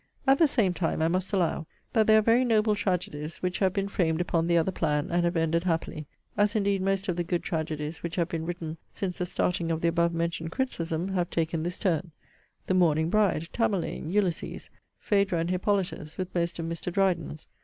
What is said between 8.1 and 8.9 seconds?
have been written